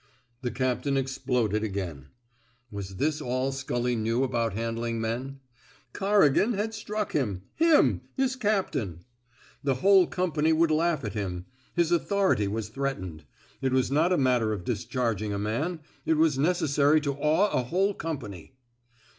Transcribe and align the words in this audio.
The 0.41 0.49
captain 0.49 0.97
exploded 0.97 1.63
again. 1.63 2.07
Was 2.71 2.95
this 2.95 3.21
all 3.21 3.51
Scully 3.51 3.95
kaew 3.95 4.23
about 4.23 4.53
handling 4.55 4.99
men! 4.99 5.41
Cor 5.93 6.21
rigan 6.21 6.53
had 6.55 6.73
struck 6.73 7.11
him— 7.11 7.43
himt— 7.61 7.99
his 8.17 8.35
captain. 8.35 9.01
The 9.63 9.75
whole 9.75 10.07
company 10.07 10.53
would 10.53 10.71
laugh 10.71 11.05
at 11.05 11.13
him. 11.13 11.45
His 11.75 11.91
authority 11.91 12.47
was 12.47 12.69
threatened. 12.69 13.25
It 13.61 13.73
was 13.73 13.91
not 13.91 14.11
a 14.11 14.17
matter 14.17 14.51
of 14.53 14.63
discharging 14.63 15.33
a 15.33 15.37
man. 15.37 15.81
It 16.03 16.17
was 16.17 16.35
necessary 16.35 16.99
to 17.01 17.13
awe 17.13 17.51
a 17.51 17.61
whole 17.65 17.93
company. 17.93 18.55